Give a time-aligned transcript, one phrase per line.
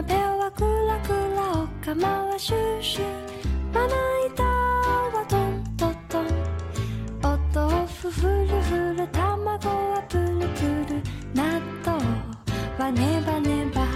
[0.00, 3.04] 鍋はクラクラお釜はシューシュー
[3.74, 3.94] まな
[4.26, 6.26] 板はトントントン
[7.22, 10.62] お豆腐ふるふる卵はプルプ
[10.94, 11.02] ル
[11.34, 12.04] 納豆
[12.78, 13.86] はネバネバ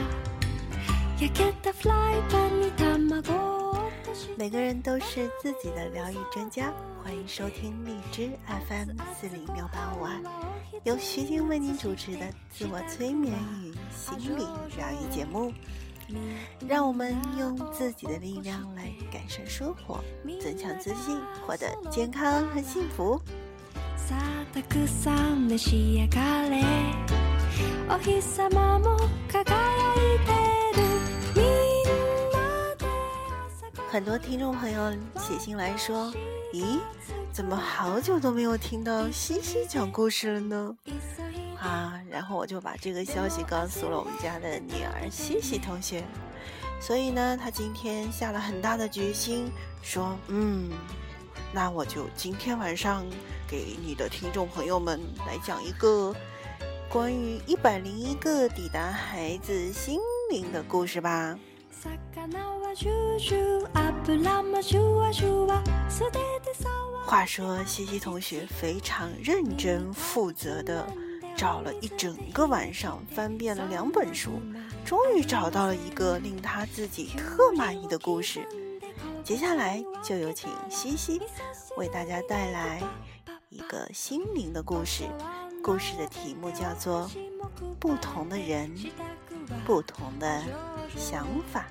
[1.18, 6.72] 焼けたフライパンに卵を落とし每个人都是自己的疗愈专家，
[7.02, 10.18] 欢迎收听荔枝 FM 四零六八五二，
[10.84, 14.46] 由徐静为您主持的自我催眠与心理
[14.78, 15.52] 疗愈节目。
[16.66, 20.00] 让我们用自己的力量来改善生活，
[20.40, 23.20] 增强自信，获得健康和幸福。
[23.96, 26.64] さあたくさん召し上がれ
[27.88, 28.96] お日様も
[29.28, 29.44] 輝
[29.94, 30.32] いて
[30.74, 30.82] る
[31.36, 31.44] みん
[32.32, 32.38] な
[32.76, 32.86] で
[33.46, 36.12] 朝ご很多听众朋友写信来说：“
[36.52, 36.80] 咦，
[37.32, 40.74] 怎么好久都没有听到西西讲故事了呢？”
[42.14, 46.04] 啊，然后我就把这个消息告诉了我们家的女儿西西同学，
[46.80, 49.50] 所以呢，她今天下了很大的决心，
[49.82, 50.70] 说：“嗯，
[51.52, 53.04] 那我就今天晚上
[53.48, 56.14] 给你的听众朋友们来讲一个
[56.88, 59.98] 关于一百零一个抵达孩子心
[60.30, 61.36] 灵的故事吧。”
[62.14, 66.68] 魚はジュージュー油もシュワシュワ素手で触
[67.04, 70.86] 话说，西西同学非常认真负责的
[71.35, 74.41] 找了一整个晚上，翻遍了两本书，
[74.85, 78.47] 终于找到了一个令他自己特满意的故事。
[79.23, 81.19] 接下来就有请西西
[81.77, 82.81] 为大家带来
[83.49, 85.03] 一个心灵的故事，
[85.63, 87.09] 故事的题目叫做
[87.79, 88.73] 《不同的人，
[89.65, 90.41] 不同的
[90.95, 91.65] 想法》。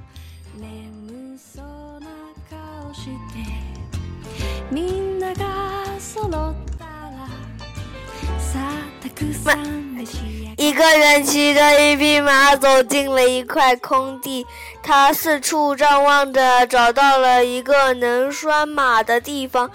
[9.13, 14.45] あたくさん召し上がれ一个人骑着一匹马走进了一块空地，
[14.81, 19.69] 他四处张望着，找到了一个能拴马的地方。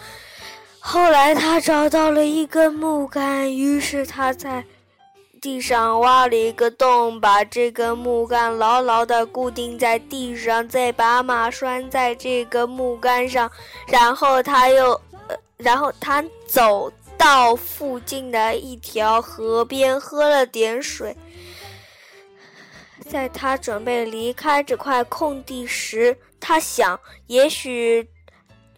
[0.80, 4.64] 后来他找到了一根木杆，于是他在
[5.40, 13.50] 地上挖了一个洞，把这根木杆牢牢地固定在地上，再把马拴在这个木杆上，
[13.88, 14.92] 然后他又，
[15.28, 21.17] 呃，然后他走 到附近的一条河边，喝了点水。
[23.09, 26.97] 在他准备离开这块空地时，他想，
[27.27, 28.07] 也许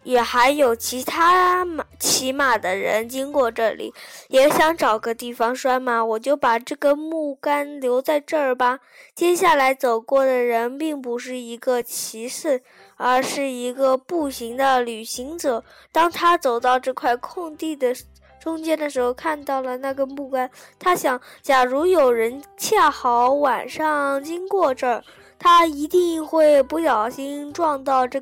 [0.04, 3.94] 也还有其他马骑马的人经过这里，
[4.30, 8.80] 也想找个地方拴马，我就把这个木杆留在这儿吧。
[9.14, 12.64] 接下来走过的人并不是一个骑士，
[12.98, 15.64] 而是一个步行的旅行者。
[15.92, 17.94] 当他走到这块空地的
[18.42, 25.04] 中间的时候，看到了那个木杆，他想，假如有人恰好晚上经过这儿，
[25.38, 28.20] 他一定会不小心撞到这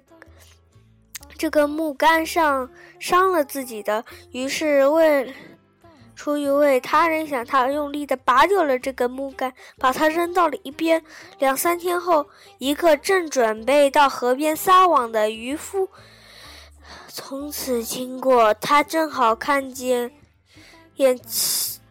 [1.38, 2.70] 这根木杆上，
[3.00, 4.04] 伤了自己的。
[4.32, 5.34] 于是为
[6.18, 11.02] 出于为他人想，他用力地拔掉了这根木杆，把它扔到了一边。
[11.38, 15.88] 两三天后，一个正准备到河边撒网的渔夫
[17.22, 20.10] 从此经过，他正好看见
[20.96, 21.20] 眼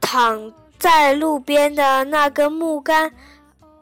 [0.01, 3.13] 躺在路边的那根木杆。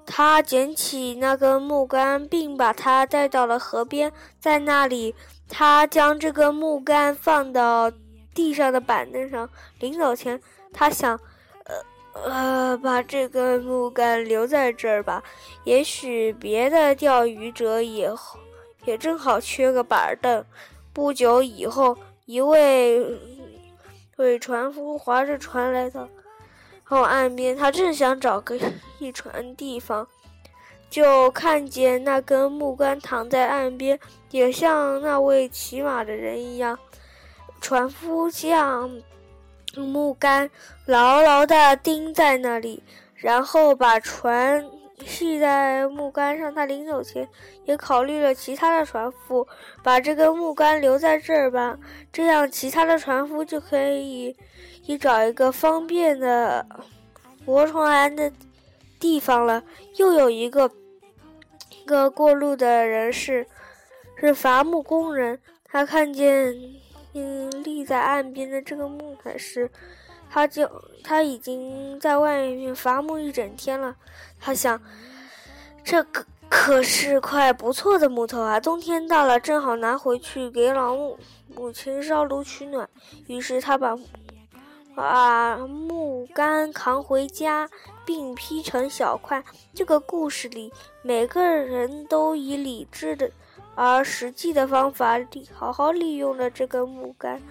[0.05, 5.15] 他捡起那根木杆，并把它带到了河边，在那里，
[5.49, 7.91] 他将这根木杆放到
[8.35, 9.49] 地上的板凳上。
[9.79, 10.39] 临走前，
[10.73, 11.19] 他想，
[11.65, 15.23] 呃呃，把这根木杆留在这儿吧，
[15.65, 18.13] 也许别的钓鱼者也
[18.85, 20.45] 也正好缺个板凳。
[20.97, 23.05] 不久以后，一位
[24.17, 26.09] 位船夫划着船来到
[26.83, 28.59] 后岸边，他正想找个
[28.99, 30.09] 一船地方，
[30.89, 36.79] 就看见那根木杆躺在岸边，也像那位骑马的人一样。
[37.61, 38.91] 船夫将
[39.77, 40.51] 木杆
[40.87, 42.83] 牢牢地钉在那里，
[43.15, 44.67] 然后把船
[45.05, 46.55] 系在木杆上。
[46.55, 47.29] 他临走前
[47.65, 49.47] 也考虑了其他的船夫，
[49.83, 51.79] 把这根木杆留在这儿吧，
[52.13, 54.35] 这样其他的船夫就可以
[54.85, 56.67] 以找一个方便的
[57.45, 58.33] 泊船的
[58.99, 59.63] 地方了。
[59.97, 60.71] 又有一个
[61.71, 63.47] 一个过路的人是
[64.19, 66.55] 是伐木工人，他看见
[67.15, 69.71] 嗯立在岸边的这个木材时，
[70.31, 70.71] 他就
[71.03, 73.97] 他已经在外面伐木一整天了。
[74.39, 74.81] 他想，
[75.83, 78.61] 这可可是块不错的木头啊！
[78.61, 81.19] 冬天到了，正好拿回去给老母
[81.55, 82.89] 母亲烧炉取暖。
[83.27, 83.97] 于是他把
[84.95, 87.69] 把木杆扛回家，
[88.05, 89.43] 并劈成小块。
[89.75, 90.73] 这个故事里，
[91.03, 93.31] 每个人都以理智的
[93.75, 97.43] 而实际的方法利好好利用了这个木杆，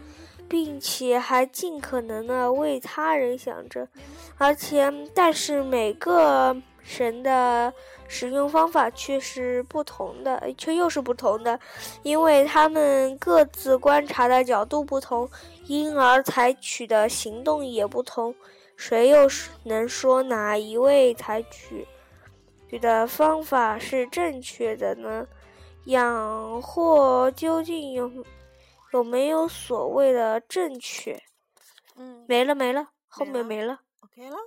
[0.48, 3.88] 并且还尽可能的为他人想着。
[4.38, 7.74] 而且，但是每个神的
[8.08, 11.60] 使用方法却是不同的，却又是不同的，
[12.04, 15.30] 因为他们各自观察的角度不同，
[15.66, 18.34] 因而采取的行动也不同。
[18.78, 19.28] 谁又
[19.64, 21.88] 能说哪一位采取
[22.82, 25.26] 的方法是正确的呢？
[25.86, 28.12] 养或究竟有
[28.96, 31.22] 有没有所谓的正确？
[31.98, 33.82] 嗯，没了没了，后面没了。
[34.00, 34.38] OK 了，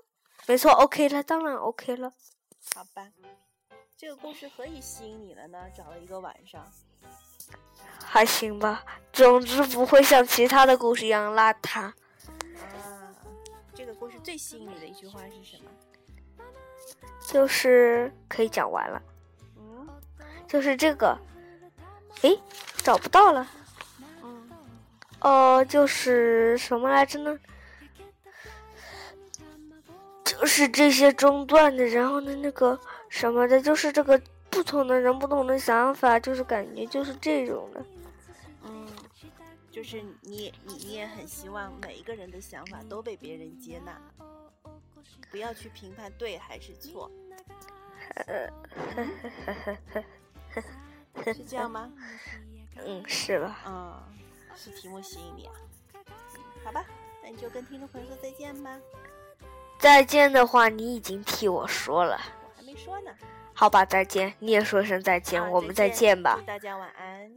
[0.47, 2.11] 没错，OK 了，当然 OK 了。
[2.75, 3.07] 好吧。
[3.95, 5.69] 这个故事何以吸引你了呢？
[5.77, 6.67] 找了一个晚上。
[8.03, 11.83] 还行吧，总之不会像其他的故事一样邋遢。
[11.83, 11.95] 啊，
[13.75, 15.71] 这个故事最吸引你的一句话是什么？
[17.27, 19.03] 就是可以讲完了，
[19.59, 19.87] 嗯
[20.47, 21.19] 就是这个，
[22.23, 22.41] 诶，
[22.79, 23.58] 找不到了，嗯
[25.21, 27.39] 哦，就是什么来着呢？
[30.25, 32.79] 就是这些中断的，然后呢，那个
[33.09, 34.21] 什么的，就是这个
[34.51, 37.85] 不同的人不同的想法，就是感觉就是这种的。
[38.65, 38.87] 嗯，
[39.73, 44.01] 就是你你你也很希望每一个人的想法都被别人接纳，
[45.31, 47.11] 不要去评判对还是错，
[51.25, 51.91] 是这样吗？
[52.87, 53.59] 嗯，是吧？
[53.67, 54.01] 嗯，
[54.59, 55.55] 是题目吸引你啊？
[56.65, 56.85] 好吧，
[57.23, 58.77] 那你就跟听众朋友说再见吧。
[59.79, 63.13] 再见的话，你已经替我说了，我还没说呢。
[63.55, 63.85] 好吧？
[63.85, 66.47] 再见，你也说声再见，啊我们再见吧祝。
[66.47, 67.31] 大家晚安。